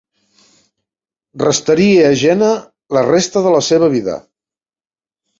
[1.41, 2.47] Restaria a Jena
[2.97, 4.17] la resta de la seva vida.